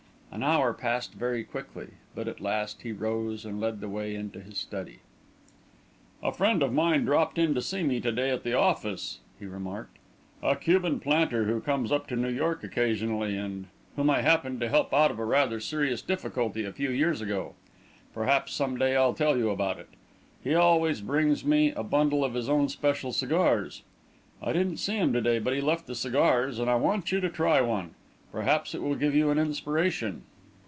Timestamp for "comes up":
11.59-12.07